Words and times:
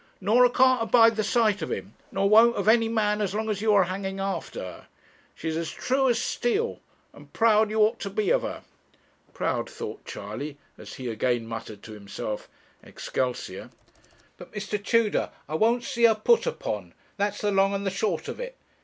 'Norah 0.19 0.49
can't 0.49 0.81
abide 0.81 1.15
the 1.15 1.23
sight 1.23 1.61
of 1.61 1.71
him; 1.71 1.93
nor 2.11 2.27
won't 2.27 2.55
of 2.55 2.67
any 2.67 2.89
man 2.89 3.21
as 3.21 3.35
long 3.35 3.51
as 3.51 3.61
you 3.61 3.71
are 3.71 3.83
hanging 3.83 4.19
after 4.19 4.59
her. 4.61 4.87
She's 5.35 5.55
as 5.55 5.69
true 5.69 6.09
as 6.09 6.17
steel, 6.19 6.79
and 7.13 7.31
proud 7.33 7.69
you 7.69 7.79
ought 7.81 7.99
to 7.99 8.09
be 8.09 8.31
of 8.31 8.41
her.' 8.41 8.63
Proud, 9.35 9.69
thought 9.69 10.03
Charley, 10.03 10.57
as 10.75 10.95
he 10.95 11.07
again 11.07 11.45
muttered 11.45 11.83
to 11.83 11.91
himself, 11.91 12.49
'Excelsior!' 12.81 13.69
'But, 14.37 14.51
Mr. 14.53 14.83
Tudor, 14.83 15.29
I 15.47 15.53
won't 15.53 15.83
see 15.83 16.05
her 16.05 16.15
put 16.15 16.47
upon; 16.47 16.95
that's 17.17 17.41
the 17.41 17.51
long 17.51 17.75
and 17.75 17.85
the 17.85 17.91
short 17.91 18.27
of 18.27 18.39
it. 18.39 18.57